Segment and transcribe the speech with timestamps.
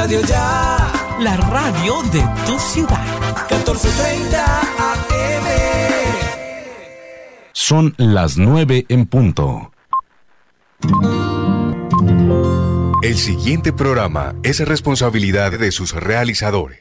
[0.00, 0.92] Radio Ya.
[1.20, 3.04] La radio de tu ciudad.
[3.50, 5.44] 1430 AM.
[7.52, 9.72] Son las 9 en punto.
[13.02, 16.80] El siguiente programa es responsabilidad de sus realizadores.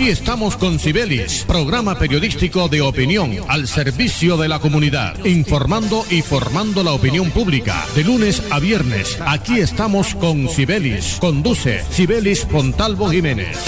[0.00, 6.22] Aquí estamos con Cibelis, programa periodístico de opinión al servicio de la comunidad, informando y
[6.22, 7.84] formando la opinión pública.
[7.94, 11.18] De lunes a viernes, aquí estamos con Cibelis.
[11.20, 13.58] Conduce Cibelis Pontalvo Jiménez.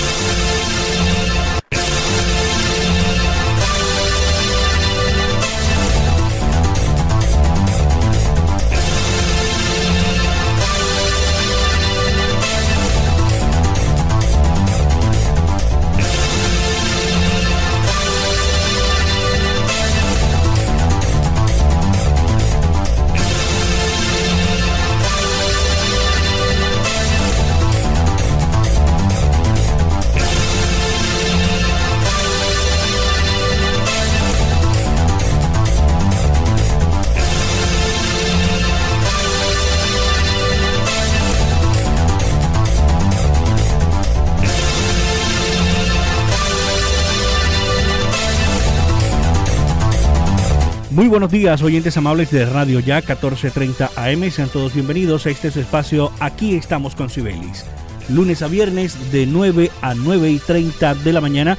[51.12, 54.30] Buenos días, oyentes amables de Radio Ya 1430 AM.
[54.30, 56.10] Sean todos bienvenidos a este espacio.
[56.20, 57.66] Aquí estamos con Cibelis.
[58.08, 61.58] Lunes a viernes de 9 a 9 y 30 de la mañana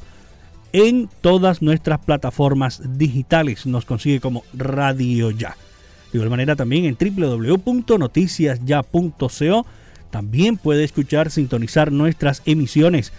[0.72, 3.64] en todas nuestras plataformas digitales.
[3.64, 5.56] Nos consigue como Radio Ya.
[6.10, 9.66] De igual manera también en www.noticiasya.co
[10.10, 13.12] también puede escuchar, sintonizar nuestras emisiones,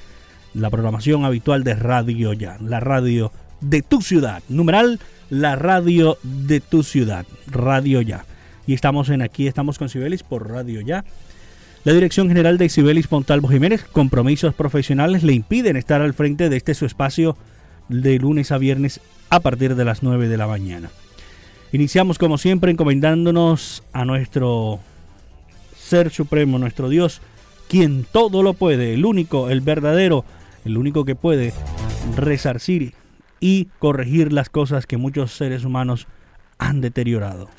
[0.53, 3.31] la programación habitual de Radio Ya, la radio
[3.61, 4.41] de tu ciudad.
[4.49, 8.25] Numeral, la radio de tu ciudad, Radio Ya.
[8.65, 11.03] Y estamos en aquí, estamos con Cibelis por Radio Ya.
[11.85, 16.57] La Dirección General de Cibelis Pontalvo Jiménez, compromisos profesionales le impiden estar al frente de
[16.57, 17.37] este su espacio
[17.87, 18.99] de lunes a viernes
[19.29, 20.89] a partir de las 9 de la mañana.
[21.71, 24.79] Iniciamos como siempre encomendándonos a nuestro
[25.89, 27.21] ser supremo, nuestro Dios,
[27.67, 30.23] quien todo lo puede, el único, el verdadero,
[30.63, 31.51] el único que puede
[32.15, 32.93] resarcir
[33.39, 36.07] y corregir las cosas que muchos seres humanos
[36.59, 37.49] han deteriorado.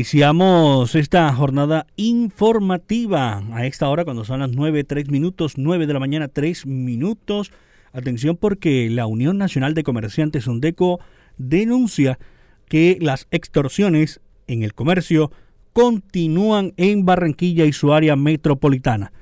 [0.00, 5.92] Iniciamos esta jornada informativa a esta hora cuando son las 9, 3 minutos, 9 de
[5.92, 7.52] la mañana, 3 minutos.
[7.92, 11.00] Atención porque la Unión Nacional de Comerciantes Undeco
[11.36, 12.18] denuncia
[12.66, 15.32] que las extorsiones en el comercio
[15.74, 19.12] continúan en Barranquilla y su área metropolitana.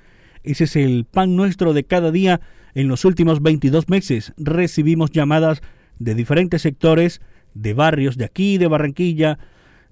[0.44, 2.40] Ese es el pan nuestro de cada día.
[2.76, 5.60] En los últimos 22 meses recibimos llamadas
[5.98, 7.20] de diferentes sectores,
[7.54, 9.40] de barrios de aquí, de Barranquilla,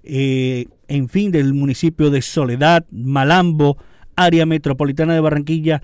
[0.09, 3.77] eh, en fin, del municipio de Soledad, Malambo,
[4.15, 5.81] área metropolitana de Barranquilla,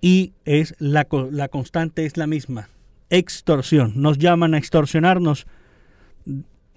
[0.00, 1.06] y es la,
[1.48, 2.68] constante es la misma,
[3.10, 3.94] extorsión.
[3.96, 5.46] Nos llaman a extorsionarnos,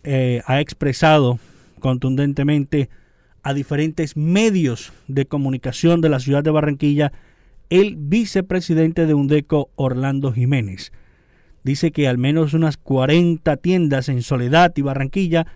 [0.04, 1.40] eh, ha expresado
[1.80, 2.90] contundentemente
[3.44, 7.12] a diferentes medios de comunicación de la ciudad de Barranquilla
[7.70, 10.92] el vicepresidente de UNDECO, Orlando Jiménez.
[11.64, 15.48] Dice que al menos unas 40 tiendas en Soledad y Barranquilla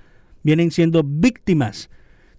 [0.44, 1.90] vienen siendo víctimas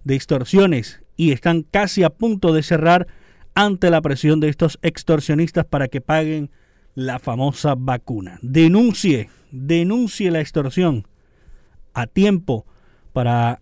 [0.03, 3.07] de extorsiones y están casi a punto de cerrar
[3.55, 6.49] ante la presión de estos extorsionistas para que paguen
[6.95, 8.39] la famosa vacuna.
[8.41, 11.07] Denuncie, denuncie la extorsión
[11.93, 12.65] a tiempo
[13.13, 13.61] para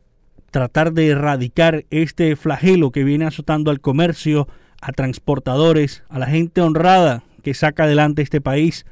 [0.52, 4.48] tratar de erradicar este flagelo que viene azotando al comercio,
[4.82, 8.86] a transportadores, a la gente honrada que saca adelante este país,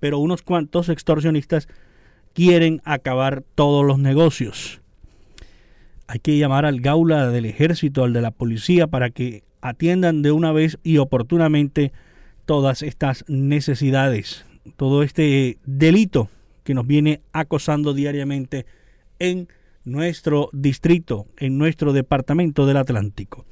[0.00, 1.68] pero unos cuantos extorsionistas
[2.32, 4.80] quieren acabar todos los negocios.
[6.06, 10.32] Hay que llamar al gaula del ejército, al de la policía, para que atiendan de
[10.32, 11.92] una vez y oportunamente
[12.46, 14.44] todas estas necesidades,
[14.76, 16.28] todo este delito
[16.64, 18.66] que nos viene acosando diariamente
[19.18, 19.48] en
[19.84, 23.44] nuestro distrito, en nuestro departamento del Atlántico.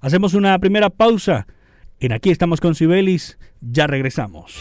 [0.00, 1.46] Hacemos una primera pausa.
[2.00, 3.38] En Aquí estamos con Sibelis.
[3.60, 4.60] Ya regresamos.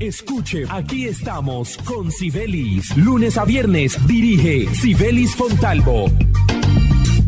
[0.00, 2.96] Escuche, aquí estamos con Sibelis.
[2.96, 6.06] Lunes a viernes dirige Sibelis Fontalvo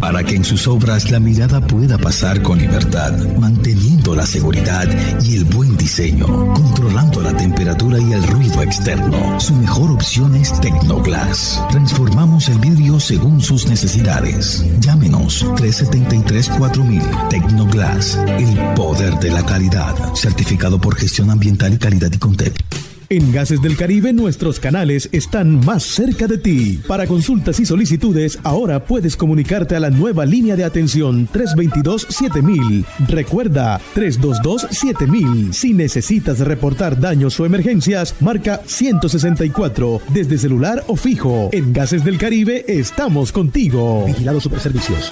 [0.02, 4.88] para que en sus obras la mirada pueda pasar con libertad, manteniendo la seguridad
[5.22, 9.38] y el buen diseño, controlando la temperatura y el ruido externo.
[9.38, 11.62] Su mejor opción es Tecnoglass.
[11.70, 14.66] Transformamos el vidrio según sus necesidades.
[14.80, 22.18] Llámenos 373-4000 Tecnoglass, el poder de la calidad, certificado por gestión ambiental y calidad y
[22.18, 22.91] Contec.
[23.08, 26.80] En Gases del Caribe nuestros canales están más cerca de ti.
[26.86, 32.84] Para consultas y solicitudes, ahora puedes comunicarte a la nueva línea de atención 322-7000.
[33.08, 35.52] Recuerda, 322-7000.
[35.52, 41.50] Si necesitas reportar daños o emergencias, marca 164 desde celular o fijo.
[41.52, 44.04] En Gases del Caribe estamos contigo.
[44.06, 45.10] Vigilado Superservicios.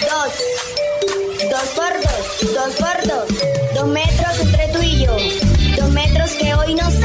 [0.00, 0.32] Dos.
[1.50, 2.54] Dos por dos.
[2.54, 3.28] Dos por dos.
[3.74, 5.16] Dos metros entre tú y yo.
[6.68, 6.97] Metros que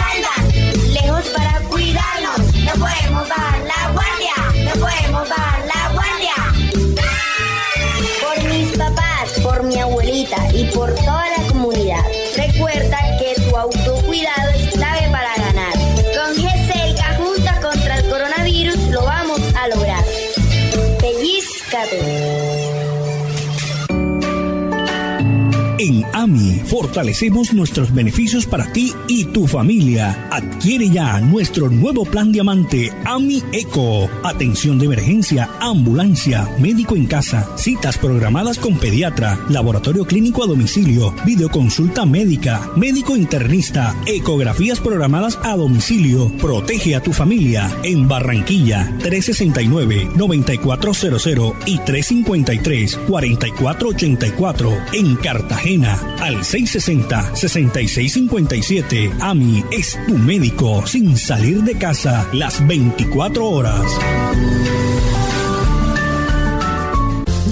[26.74, 30.28] fortalecemos nuestros beneficios para ti y tu familia.
[30.32, 34.10] Adquiere ya nuestro nuevo plan diamante AMI Eco.
[34.24, 41.14] Atención de emergencia, ambulancia, médico en casa, citas programadas con pediatra, laboratorio clínico a domicilio,
[41.24, 46.36] videoconsulta médica, médico internista, ecografías programadas a domicilio.
[46.40, 59.22] Protege a tu familia en Barranquilla 369-9400 y 353-4484 en Cartagena al 660-6657.
[59.22, 63.86] AMI es tu médico sin salir de casa las 24 horas.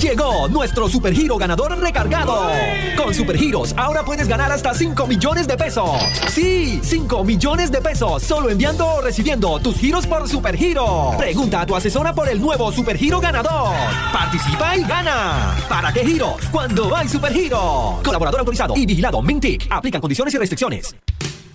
[0.02, 2.50] Llegó nuestro supergiro ganador recargado.
[2.98, 5.92] Con supergiros ahora puedes ganar hasta 5 millones de pesos.
[6.28, 11.12] Sí, 5 millones de pesos solo enviando o recibiendo tus giros por supergiro.
[11.20, 13.76] Pregunta a tu asesora por el nuevo supergiro ganador.
[14.12, 15.56] Participa y gana.
[15.70, 16.48] ¿Para qué giros?
[16.52, 18.00] Cuando hay supergiro.
[18.04, 19.68] Colaborador autorizado y vigilado Mintic.
[19.70, 20.96] Aplican condiciones y restricciones.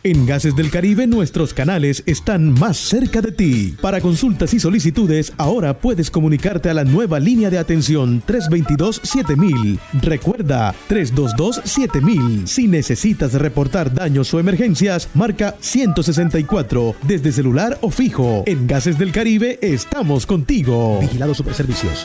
[0.02, 3.75] En Gases del Caribe nuestros canales están más cerca de ti.
[3.81, 9.78] Para consultas y solicitudes, ahora puedes comunicarte a la nueva línea de atención 322-7000.
[10.02, 12.46] Recuerda, 322-7000.
[12.46, 18.44] Si necesitas reportar daños o emergencias, marca 164 desde celular o fijo.
[18.46, 20.98] En Gases del Caribe estamos contigo.
[21.00, 22.04] Vigilado Superservicios.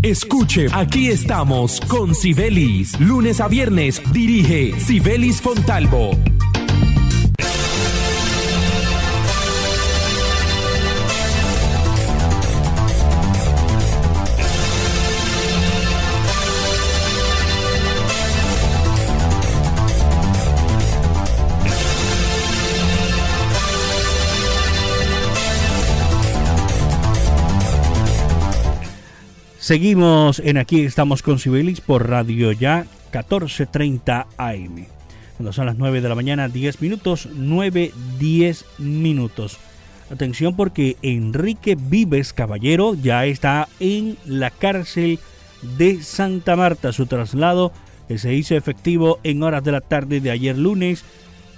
[0.00, 3.00] Escuche, aquí estamos con Sibelis.
[3.00, 6.16] Lunes a viernes dirige Sibelis Fontalvo.
[29.68, 34.86] Seguimos en aquí, estamos con Sibelis por Radio Ya 1430 AM.
[35.36, 39.58] Cuando son las 9 de la mañana, 10 minutos, 9, 10 minutos.
[40.10, 45.18] Atención porque Enrique Vives Caballero ya está en la cárcel
[45.76, 46.94] de Santa Marta.
[46.94, 47.70] Su traslado
[48.08, 51.04] que se hizo efectivo en horas de la tarde de ayer lunes,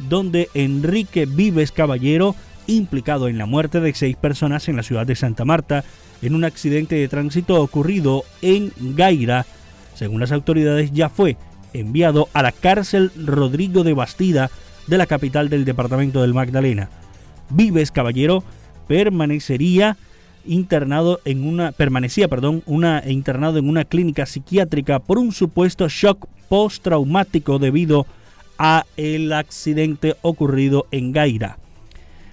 [0.01, 2.35] donde Enrique Vives Caballero,
[2.67, 5.85] implicado en la muerte de seis personas en la ciudad de Santa Marta,
[6.23, 9.47] en un accidente de tránsito ocurrido en Gaira,
[9.95, 11.37] según las autoridades ya fue
[11.73, 14.51] enviado a la cárcel Rodrigo de Bastida
[14.87, 16.89] de la capital del departamento del Magdalena.
[17.51, 18.45] Vives Caballero
[18.89, 19.97] permanecería
[20.45, 26.27] internado en una permanecía, perdón, una internado en una clínica psiquiátrica por un supuesto shock
[26.49, 28.07] postraumático debido
[28.59, 31.59] a el accidente ocurrido en Gaira.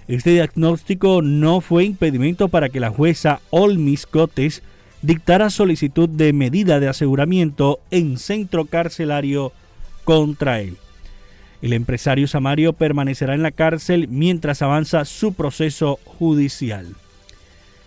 [0.08, 4.62] Este diagnóstico no fue impedimento para que la jueza Olmis Cotes
[5.02, 9.52] dictara solicitud de medida de aseguramiento en centro carcelario
[10.04, 10.78] contra él.
[11.60, 16.86] El empresario Samario permanecerá en la cárcel mientras avanza su proceso judicial.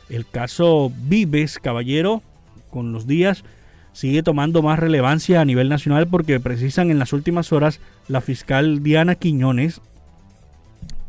[0.08, 2.22] El caso Vives Caballero,
[2.70, 3.44] con los días,
[3.94, 8.84] sigue tomando más relevancia a nivel nacional porque precisan en las últimas horas la fiscal
[8.84, 9.82] Diana Quiñones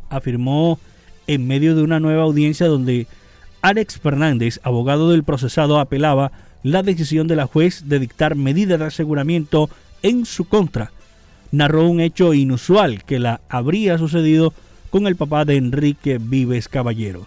[0.09, 0.79] afirmó
[1.27, 3.07] en medio de una nueva audiencia donde
[3.61, 6.31] Alex Fernández, abogado del procesado, apelaba
[6.63, 9.69] la decisión de la juez de dictar medidas de aseguramiento
[10.01, 10.91] en su contra.
[11.51, 14.53] Narró un hecho inusual que la habría sucedido
[14.89, 17.25] con el papá de Enrique Vives Caballero.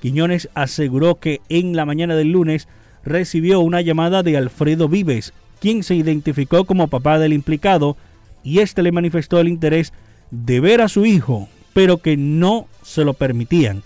[0.00, 2.68] Quiñones aseguró que en la mañana del lunes
[3.04, 7.96] recibió una llamada de Alfredo Vives, quien se identificó como papá del implicado,
[8.42, 9.92] y éste le manifestó el interés
[10.30, 13.82] de ver a su hijo, pero que no se lo permitían.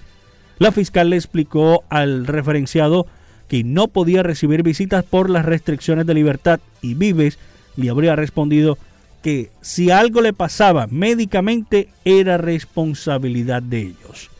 [0.58, 3.06] La fiscal le explicó al referenciado
[3.48, 7.38] que no podía recibir visitas por las restricciones de libertad y Vives
[7.76, 8.78] le habría respondido
[9.22, 14.30] que si algo le pasaba médicamente era responsabilidad de ellos.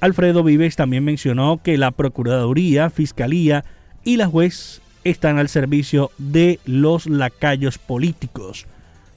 [0.00, 3.64] Alfredo Vives también mencionó que la Procuraduría, Fiscalía
[4.04, 8.66] y la juez están al servicio de los lacayos políticos,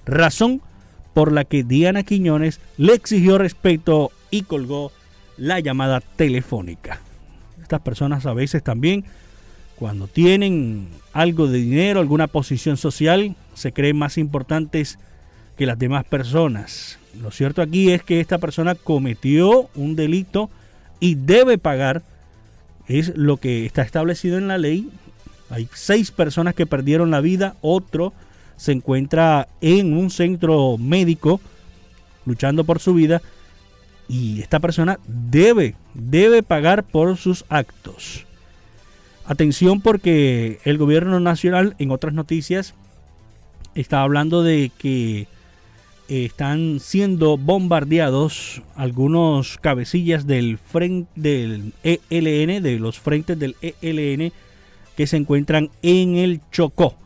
[0.06, 0.62] razón
[1.14, 4.92] por la que Diana Quiñones le exigió respeto y colgó
[5.38, 7.02] la llamada telefónica.
[7.62, 9.06] Estas personas a veces también,
[9.76, 15.00] cuando tienen algo de dinero, alguna posición social, se creen más importantes
[15.58, 17.00] que las demás personas.
[17.22, 20.50] Lo cierto aquí es que esta persona cometió un delito
[21.00, 22.04] y debe pagar,
[22.88, 24.90] es lo que está establecido en la ley.
[25.50, 28.14] Hay seis personas que perdieron la vida, otro
[28.62, 31.42] se encuentra en un centro médico
[32.28, 33.20] luchando por su vida
[34.08, 38.28] y esta persona debe, debe pagar por sus actos.
[39.26, 42.76] Atención porque el gobierno nacional en otras noticias
[43.74, 45.28] está hablando de que
[46.08, 54.32] están siendo bombardeados algunos cabecillas del frente del ELN, de los frentes del ELN
[54.96, 57.01] que se encuentran en el Chocó.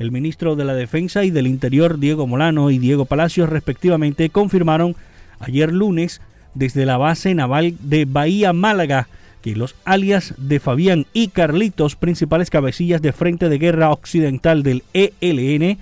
[0.00, 4.96] El ministro de la Defensa y del Interior, Diego Molano y Diego Palacios, respectivamente, confirmaron
[5.40, 6.22] ayer lunes
[6.54, 9.08] desde la base naval de Bahía Málaga
[9.42, 14.84] que los alias de Fabián y Carlitos, principales cabecillas de Frente de Guerra Occidental del
[14.94, 15.76] ELN,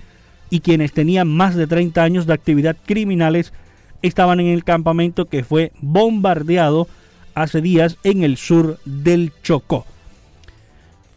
[0.49, 3.53] y quienes tenían más de 30 años de actividad criminales,
[4.01, 6.89] estaban en el campamento que fue bombardeado
[7.35, 9.85] hace días en el sur del Chocó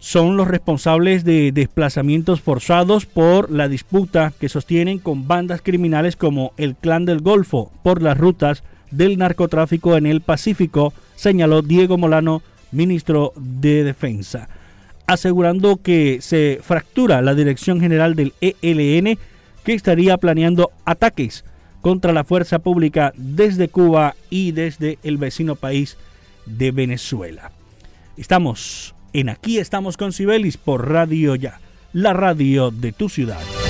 [0.02, 6.54] son los responsables de desplazamientos forzados por la disputa que sostienen con bandas criminales como
[6.56, 12.42] el Clan del Golfo por las rutas del narcotráfico en el Pacífico, señaló Diego Molano,
[12.72, 14.48] ministro de Defensa,
[15.06, 19.16] asegurando que se fractura la dirección general del ELN
[19.62, 21.44] que estaría planeando ataques
[21.80, 25.96] contra la fuerza pública desde Cuba y desde el vecino país
[26.44, 27.52] de Venezuela.
[28.16, 31.60] Estamos en Aquí estamos con Sibelis por Radio Ya,
[31.92, 33.61] la radio de tu ciudad.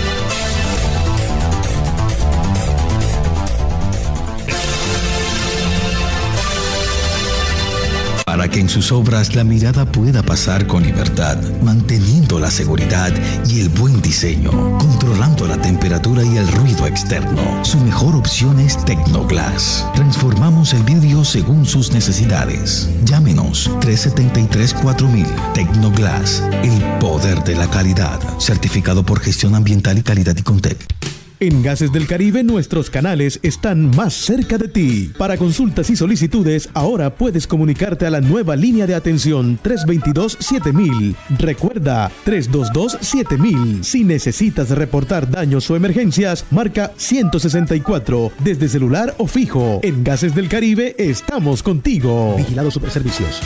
[8.33, 13.13] Para que en sus obras la mirada pueda pasar con libertad, manteniendo la seguridad
[13.47, 17.63] y el buen diseño, controlando la temperatura y el ruido externo.
[17.63, 19.87] Su mejor opción es Tecnoglass.
[19.95, 22.89] Transformamos el vidrio según sus necesidades.
[23.05, 30.43] Llámenos 373-4000 Tecnoglass, el poder de la calidad, certificado por gestión ambiental y calidad y
[30.43, 31.12] Contec.
[31.43, 35.11] En Gases del Caribe nuestros canales están más cerca de ti.
[35.19, 41.17] Para consultas y solicitudes, ahora puedes comunicarte a la nueva línea de atención 322-7000.
[41.41, 43.83] Recuerda, 322-7000.
[43.83, 49.81] Si necesitas reportar daños o emergencias, marca 164 desde celular o fijo.
[49.83, 52.37] En Gases del Caribe estamos contigo.
[52.37, 53.41] Vigilado Superservicios.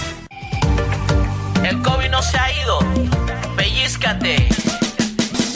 [1.64, 2.78] El COVID no se ha ido.
[3.56, 4.48] Pellizcate.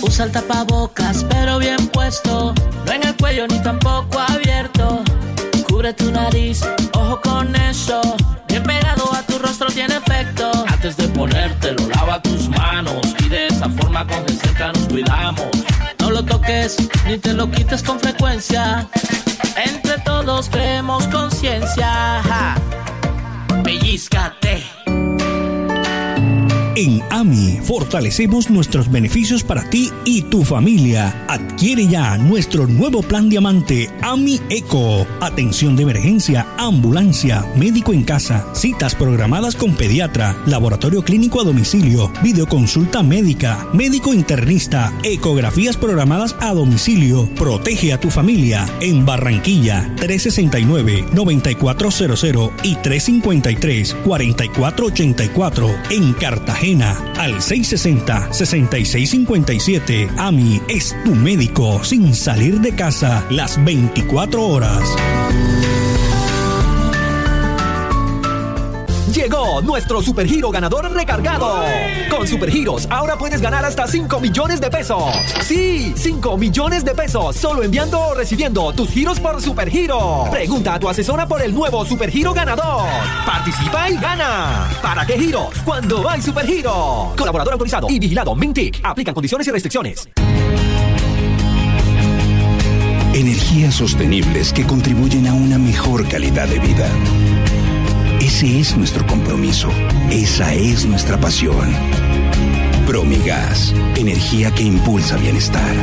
[0.03, 2.55] Usa el tapabocas, pero bien puesto.
[2.87, 5.03] No en el cuello ni tampoco abierto.
[5.69, 6.63] Cubre tu nariz,
[6.95, 8.01] ojo con eso.
[8.49, 10.51] Bien pegado a tu rostro tiene efecto.
[10.67, 13.15] Antes de ponértelo, lava tus manos.
[13.25, 15.49] Y de esa forma con cerca nos cuidamos.
[15.99, 16.77] No lo toques
[17.07, 18.87] ni te lo quites con frecuencia.
[19.57, 22.55] Entre todos creemos conciencia.
[23.63, 24.80] Pellizcate.
[26.81, 31.27] En AMI fortalecemos nuestros beneficios para ti y tu familia.
[31.29, 35.07] Adquiere ya nuestro nuevo plan diamante AMI Eco.
[35.21, 42.11] Atención de emergencia, ambulancia, médico en casa, citas programadas con pediatra, laboratorio clínico a domicilio,
[42.23, 47.29] videoconsulta médica, médico internista, ecografías programadas a domicilio.
[47.35, 60.09] Protege a tu familia en Barranquilla 369-9400 y 353-4484 en Cartagena al 660-6657.
[60.17, 64.85] AMI es tu médico sin salir de casa las 24 horas.
[69.13, 71.65] Llegó nuestro supergiro ganador recargado.
[72.09, 75.03] Con supergiros ahora puedes ganar hasta 5 millones de pesos.
[75.43, 80.27] Sí, 5 millones de pesos solo enviando o recibiendo tus giros por supergiro.
[80.31, 82.87] Pregunta a tu asesora por el nuevo supergiro ganador.
[83.27, 84.69] Participa y gana.
[84.81, 85.57] ¿Para qué giros?
[85.65, 87.13] Cuando hay supergiro.
[87.17, 88.81] Colaborador autorizado y vigilado Mintic.
[88.85, 90.09] Aplican condiciones y restricciones.
[93.13, 96.89] Energías sostenibles que contribuyen a una mejor calidad de vida.
[98.33, 99.69] Ese es nuestro compromiso.
[100.09, 101.69] Esa es nuestra pasión.
[102.87, 105.75] Promigas, energía que impulsa bienestar.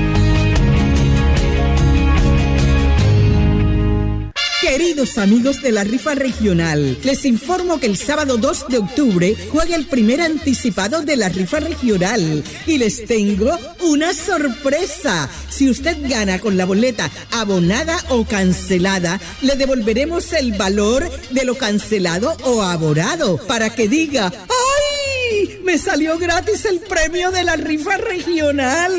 [4.77, 9.75] Queridos amigos de la rifa regional, les informo que el sábado 2 de octubre juega
[9.75, 15.31] el primer anticipado de la rifa regional y les tengo una sorpresa.
[15.50, 21.55] Si usted gana con la boleta abonada o cancelada, le devolveremos el valor de lo
[21.55, 24.31] cancelado o abonado para que diga,
[25.63, 28.94] Me salió gratis el premio de la rifa regional.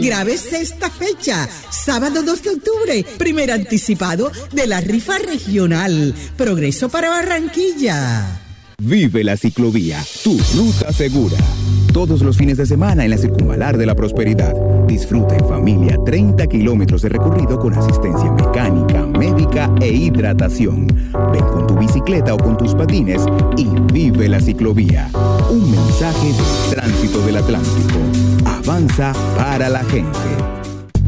[0.00, 6.14] Grábese esta fecha, sábado 2 de octubre, primer anticipado de la rifa regional.
[6.36, 8.45] Progreso para Barranquilla.
[8.78, 11.38] Vive la ciclovía, tu ruta segura.
[11.94, 14.54] Todos los fines de semana en la circunvalar de la prosperidad.
[14.86, 20.88] Disfruta en familia 30 kilómetros de recorrido con asistencia mecánica, médica e hidratación.
[21.32, 23.22] Ven con tu bicicleta o con tus patines
[23.56, 25.08] y vive la ciclovía.
[25.48, 27.98] Un mensaje del tránsito del Atlántico.
[28.44, 30.18] Avanza para la gente.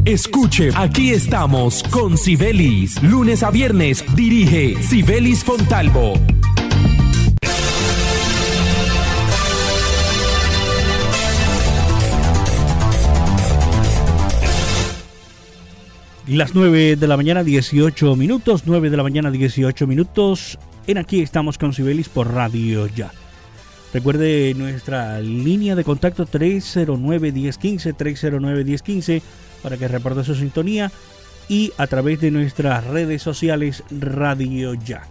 [0.06, 3.02] Escuche, aquí estamos con Sibelis.
[3.02, 6.14] Lunes a viernes dirige Sibelis Fontalvo.
[16.28, 20.58] Las 9 de la mañana 18 minutos, 9 de la mañana 18 minutos.
[20.86, 23.10] En aquí estamos con Sibelis por Radio Ya.
[23.94, 29.22] Recuerde nuestra línea de contacto 309-1015, 309-1015
[29.62, 30.92] para que reporte su sintonía
[31.48, 35.04] y a través de nuestras redes sociales Radio Ya.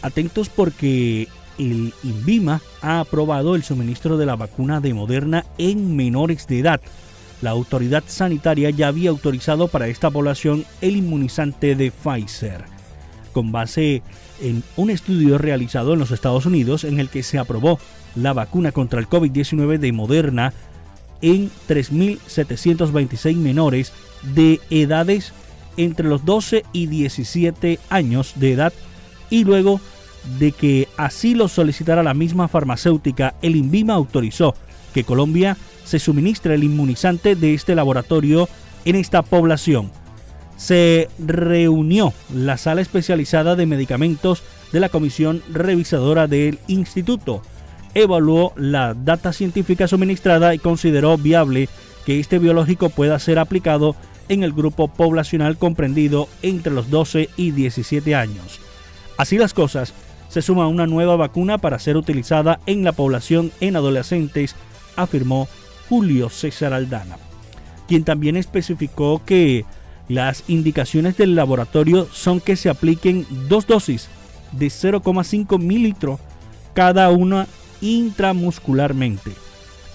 [0.00, 6.46] Atentos porque el INVIMA ha aprobado el suministro de la vacuna de Moderna en menores
[6.46, 6.80] de edad.
[7.44, 12.64] La autoridad sanitaria ya había autorizado para esta población el inmunizante de Pfizer,
[13.34, 14.02] con base
[14.40, 17.78] en un estudio realizado en los Estados Unidos en el que se aprobó
[18.14, 20.54] la vacuna contra el COVID-19 de Moderna
[21.20, 25.34] en 3.726 menores de edades
[25.76, 28.72] entre los 12 y 17 años de edad
[29.28, 29.82] y luego
[30.38, 34.54] de que así lo solicitara la misma farmacéutica, el INVIMA autorizó
[34.94, 38.48] que Colombia se suministre el inmunizante de este laboratorio
[38.84, 39.90] en esta población.
[40.56, 44.42] Se reunió la sala especializada de medicamentos
[44.72, 47.42] de la comisión revisadora del instituto.
[47.94, 51.68] Evaluó la data científica suministrada y consideró viable
[52.04, 53.94] que este biológico pueda ser aplicado
[54.28, 58.60] en el grupo poblacional comprendido entre los 12 y 17 años.
[59.16, 59.94] Así las cosas,
[60.28, 64.56] se suma una nueva vacuna para ser utilizada en la población en adolescentes,
[64.96, 65.48] afirmó
[65.94, 67.18] Julio César Aldana,
[67.86, 69.64] quien también especificó que
[70.08, 74.08] las indicaciones del laboratorio son que se apliquen dos dosis
[74.50, 76.18] de 0,5 mililitros
[76.74, 77.46] cada una
[77.80, 79.30] intramuscularmente.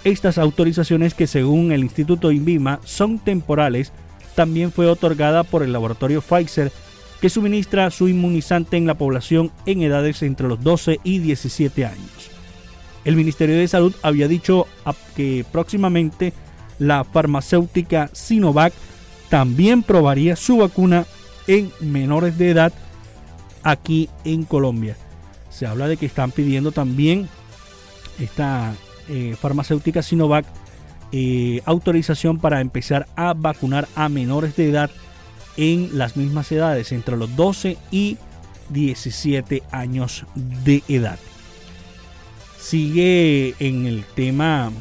[0.06, 3.92] Estas autorizaciones que según el Instituto INVIMA son temporales,
[4.36, 6.72] también fue otorgada por el laboratorio Pfizer
[7.20, 12.38] que suministra su inmunizante en la población en edades entre los 12 y 17 años.
[13.10, 14.67] El Ministerio de Salud había dicho
[15.15, 16.32] que próximamente
[16.78, 18.72] la farmacéutica Sinovac
[19.30, 21.08] también probaría su vacuna
[21.48, 22.72] en menores de edad
[23.63, 24.95] aquí en Colombia.
[25.50, 27.28] Se habla de que están pidiendo también
[28.19, 28.76] esta
[29.08, 30.45] eh, farmacéutica Sinovac
[31.12, 34.91] eh, autorización para empezar a vacunar a menores de edad
[35.58, 38.19] en las mismas edades, entre los 12 y
[38.69, 41.17] 17 años de edad.
[42.60, 44.72] Sigue en el tema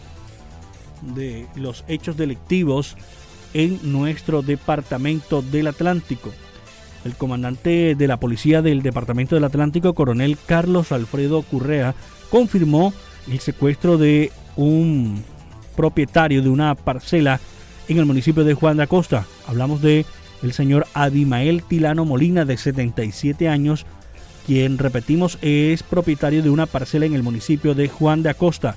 [1.14, 2.96] de los hechos delictivos
[3.54, 6.32] en nuestro departamento del Atlántico.
[7.04, 11.94] El comandante de la policía del departamento del Atlántico, coronel Carlos Alfredo Currea,
[12.30, 12.92] confirmó
[13.30, 15.22] el secuestro de un
[15.76, 17.40] propietario de una parcela
[17.88, 19.26] en el municipio de Juan de Acosta.
[19.46, 20.04] Hablamos de
[20.42, 23.86] el señor Adimael Tilano Molina, de 77 años,
[24.48, 28.76] quien, repetimos, es propietario de una parcela en el municipio de Juan de Acosta.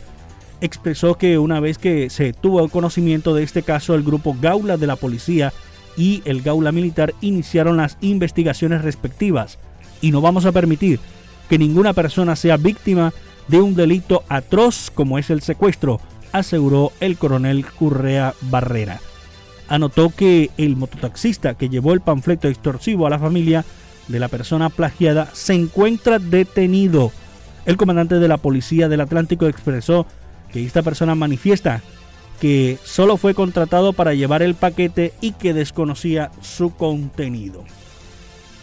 [0.59, 4.85] Expresó que una vez que se tuvo conocimiento de este caso, el grupo Gaula de
[4.85, 5.53] la policía
[5.95, 9.59] y el Gaula militar iniciaron las investigaciones respectivas
[10.01, 10.99] y no vamos a permitir
[11.49, 13.13] que ninguna persona sea víctima
[13.47, 16.01] de un delito atroz como es el secuestro,
[16.33, 18.99] aseguró el coronel Currea Barrera.
[19.69, 23.63] Anotó que el mototaxista que llevó el panfleto extorsivo a la familia
[24.11, 27.11] de la persona plagiada se encuentra detenido.
[27.65, 30.05] El comandante de la Policía del Atlántico expresó
[30.51, 31.81] que esta persona manifiesta
[32.39, 37.63] que solo fue contratado para llevar el paquete y que desconocía su contenido.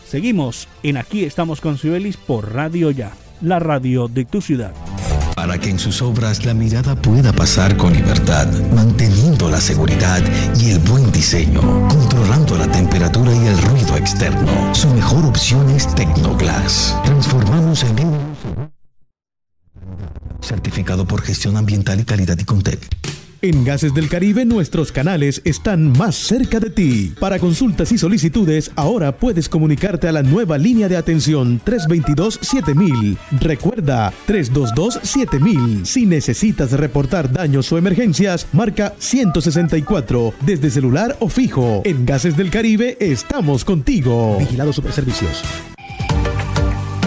[0.06, 4.72] Seguimos en Aquí estamos con Cibelis por Radio Ya, la radio de tu ciudad.
[5.38, 10.20] Para que en sus obras la mirada pueda pasar con libertad, manteniendo la seguridad
[10.59, 14.74] y el buen diseño, controlando la temperatura y el ruido externo.
[14.74, 16.96] Su mejor opción es Tecnoglass.
[17.05, 17.96] Transformamos en
[20.40, 22.81] certificado por gestión ambiental y calidad y Contec.
[23.40, 27.14] En Gases del Caribe nuestros canales están más cerca de ti.
[27.20, 33.16] Para consultas y solicitudes, ahora puedes comunicarte a la nueva línea de atención 322-7000.
[33.40, 35.85] Recuerda, 322-7000.
[35.85, 41.83] Si necesitas reportar daños o emergencias, marca 164 desde celular o fijo.
[41.85, 44.37] En Gases del Caribe estamos contigo.
[44.40, 45.44] Vigilado Superservicios.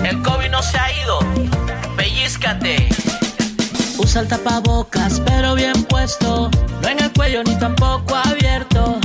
[0.06, 1.20] El COVID no se ha ido.
[1.98, 3.11] Pellizcate.
[4.04, 6.50] Usa el tapabocas, pero bien puesto.
[6.82, 9.00] No en el cuello ni tampoco abierto.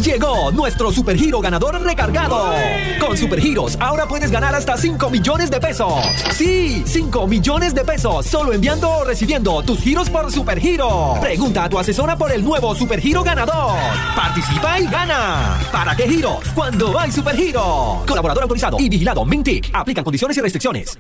[0.04, 2.54] Llegó nuestro supergiro ganador recargado.
[3.00, 5.94] Con supergiros ahora puedes ganar hasta 5 millones de pesos.
[6.34, 11.16] Sí, 5 millones de pesos solo enviando o recibiendo tus giros por supergiro.
[11.22, 13.78] Pregunta a tu asesora por el nuevo supergiro ganador.
[14.14, 15.58] Participa y gana.
[15.72, 16.50] ¿Para qué giros?
[16.54, 18.04] Cuando hay supergiro.
[18.06, 19.70] Colaborador autorizado y vigilado Mintic.
[19.72, 21.00] Aplican condiciones y restricciones.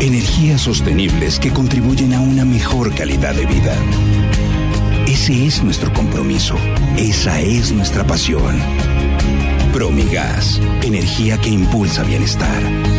[0.00, 3.74] Energías sostenibles que contribuyen a una mejor calidad de vida.
[5.08, 6.54] Ese es nuestro compromiso.
[6.98, 8.58] Esa es nuestra pasión.
[9.72, 12.97] Promigas, energía que impulsa bienestar.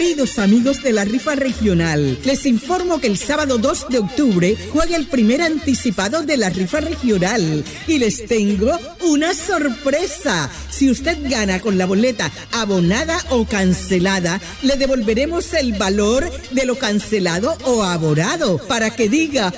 [0.00, 4.96] Queridos amigos de la rifa regional, les informo que el sábado 2 de octubre juega
[4.96, 10.50] el primer anticipado de la rifa regional y les tengo una sorpresa.
[10.70, 16.76] Si usted gana con la boleta abonada o cancelada, le devolveremos el valor de lo
[16.76, 19.52] cancelado o abonado para que diga,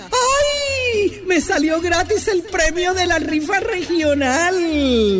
[1.26, 4.54] Me salió gratis el premio de la rifa regional.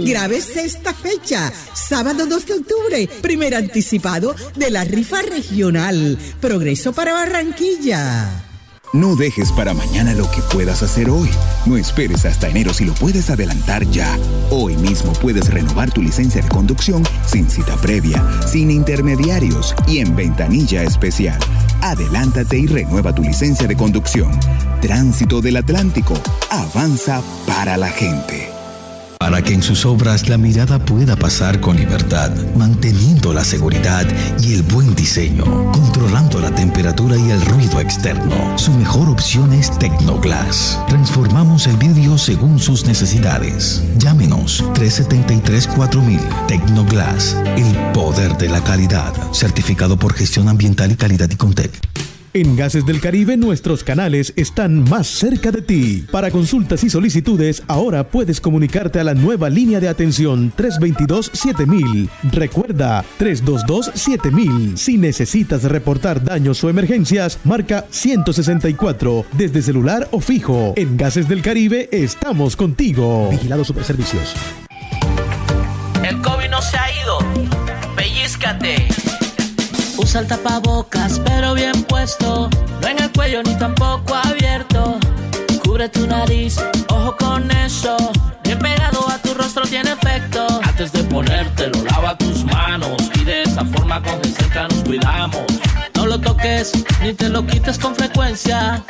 [0.04, 6.18] Grábese esta fecha, sábado 2 de octubre, primer anticipado de la rifa regional.
[6.40, 8.51] Progreso para Barranquilla.
[8.92, 11.30] No dejes para mañana lo que puedas hacer hoy.
[11.64, 14.18] No esperes hasta enero si lo puedes adelantar ya.
[14.50, 20.14] Hoy mismo puedes renovar tu licencia de conducción sin cita previa, sin intermediarios y en
[20.14, 21.38] ventanilla especial.
[21.80, 24.38] Adelántate y renueva tu licencia de conducción.
[24.82, 26.12] Tránsito del Atlántico.
[26.50, 28.51] Avanza para la gente
[29.22, 34.04] para que en sus obras la mirada pueda pasar con libertad, manteniendo la seguridad
[34.40, 38.58] y el buen diseño, controlando la temperatura y el ruido externo.
[38.58, 40.76] Su mejor opción es Tecnoglass.
[40.88, 43.84] Transformamos el vidrio según sus necesidades.
[43.96, 51.36] Llámenos 373-4000 Tecnoglass, el poder de la calidad, certificado por gestión ambiental y calidad y
[51.36, 51.70] Contec.
[52.34, 56.06] En Gases del Caribe nuestros canales están más cerca de ti.
[56.10, 62.08] Para consultas y solicitudes, ahora puedes comunicarte a la nueva línea de atención 322-7000.
[62.32, 64.78] Recuerda, 322-7000.
[64.78, 70.72] Si necesitas reportar daños o emergencias, marca 164 desde celular o fijo.
[70.76, 73.28] En Gases del Caribe estamos contigo.
[73.30, 74.34] Vigilado Superservicios.
[76.02, 77.18] El COVID no se ha ido.
[77.94, 78.88] Pellízcate.
[79.98, 82.50] Usa el tapabocas, pero bien puesto.
[82.80, 84.98] No en el cuello ni tampoco abierto.
[85.64, 86.56] Cubre tu nariz,
[86.88, 87.96] ojo con eso.
[88.42, 90.44] Bien pegado a tu rostro tiene efecto.
[90.64, 92.96] Antes de ponértelo, lava tus manos.
[93.20, 95.44] Y de esa forma con cerca nos cuidamos.
[95.94, 98.82] No lo toques ni te lo quites con frecuencia.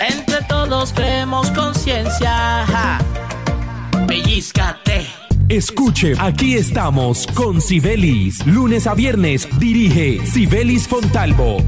[0.00, 2.98] Entre todos creemos conciencia.
[4.08, 5.06] Pellízcate.
[5.48, 8.44] Escuche, aquí estamos con Sibelis.
[8.44, 11.58] Lunes a viernes dirige Sibelis Fontalvo.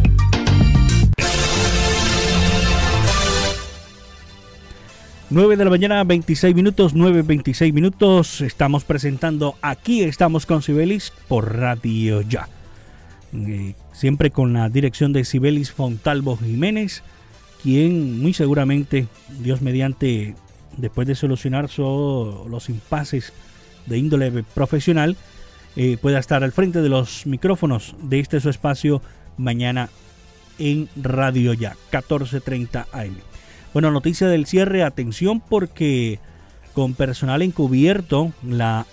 [5.35, 8.43] Nueve de la mañana, 26 minutos, 9, 26 minutos.
[8.43, 12.51] Estamos presentando Aquí estamos con Sibelis por Radio Ya.
[13.33, 17.03] Eh, siempre con la dirección de Sibelis Fontalvo Jiménez,
[17.63, 19.07] quien muy seguramente,
[19.41, 20.35] Dios mediante,
[20.77, 23.33] después de solucionar los impases
[23.87, 25.17] de índole profesional,
[25.77, 29.01] eh, pueda estar al frente de los micrófonos de este su espacio
[29.39, 29.89] mañana
[30.59, 33.33] en Radio Ya, 14.30 AM.
[33.73, 36.19] Bueno, noticia del cierre, atención porque
[36.75, 38.87] con personal encubierto, la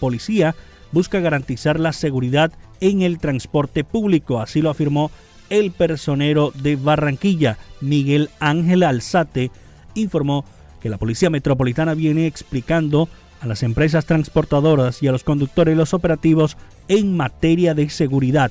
[0.00, 0.54] policía
[0.92, 5.10] busca garantizar la seguridad en el transporte público, así lo afirmó
[5.50, 9.50] el personero de Barranquilla, Miguel Ángel Alzate,
[9.94, 10.44] informó
[10.80, 13.08] que la Policía Metropolitana viene explicando
[13.40, 16.56] a las empresas transportadoras y a los conductores los operativos
[16.88, 18.50] en materia de seguridad.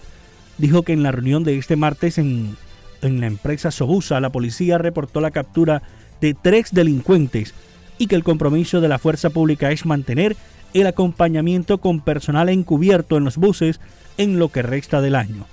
[0.58, 2.56] Dijo que en la reunión de este martes en,
[3.04, 5.84] en la empresa Sobusa, la policía reportó la captura
[6.22, 7.54] de tres delincuentes
[7.98, 10.36] y que el compromiso de la fuerza pública es mantener
[10.74, 13.80] el acompañamiento con personal encubierto en los buses
[14.18, 15.46] en lo que resta del año.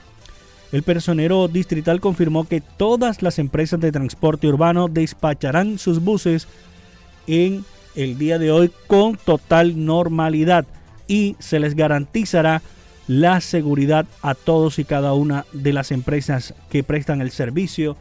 [0.72, 6.46] El personero distrital confirmó que todas las empresas de transporte urbano despacharán sus buses
[7.26, 7.64] en
[7.96, 10.64] el día de hoy con total normalidad
[11.08, 12.62] y se les garantizará
[13.10, 17.96] la seguridad a todos y cada una de las empresas que prestan el servicio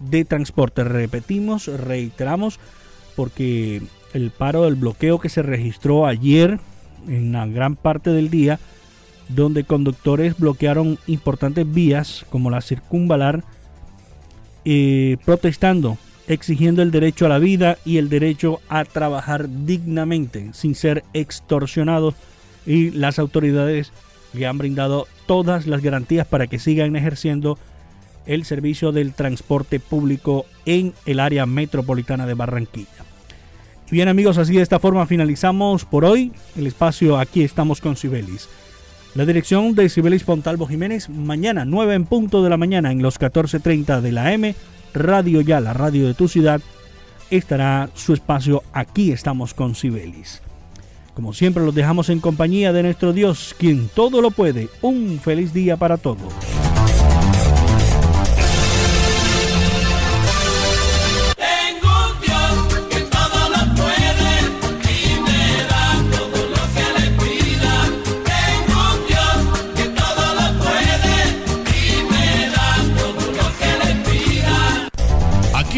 [0.00, 0.84] de transporte.
[0.84, 2.58] Repetimos, reiteramos,
[3.14, 3.82] porque
[4.14, 6.60] el paro del bloqueo que se registró ayer
[7.06, 8.58] en la gran parte del día,
[9.28, 13.44] donde conductores bloquearon importantes vías como la circunvalar,
[14.64, 20.74] eh, protestando exigiendo el derecho a la vida y el derecho a trabajar dignamente sin
[20.74, 22.14] ser extorsionados
[22.64, 23.92] y las autoridades
[24.34, 27.58] le han brindado todas las garantías para que sigan ejerciendo
[28.26, 32.88] el servicio del transporte público en el área metropolitana de Barranquilla.
[33.90, 38.48] Bien amigos, así de esta forma finalizamos por hoy el espacio Aquí estamos con Sibelis.
[39.14, 43.20] La dirección de Sibelis Pontalvo Jiménez, mañana 9 en punto de la mañana en los
[43.20, 44.54] 14.30 de la M
[44.94, 46.60] Radio Ya, la radio de tu ciudad,
[47.30, 50.42] estará su espacio Aquí estamos con Sibelis.
[51.14, 54.68] Como siempre los dejamos en compañía de nuestro Dios, quien todo lo puede.
[54.82, 56.63] Un feliz día para todos.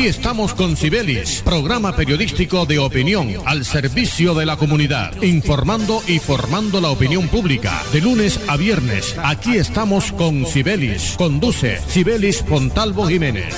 [0.06, 6.80] Estamos con Cibelis, programa periodístico de opinión al servicio de la comunidad, informando y formando
[6.80, 7.82] la opinión pública.
[7.92, 11.16] De lunes a viernes, aquí estamos con Cibelis.
[11.18, 13.52] Conduce Cibelis Pontalvo Jiménez.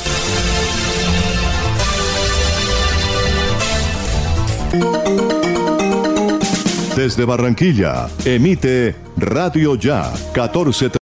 [6.97, 10.89] Desde Barranquilla, emite Radio Ya 14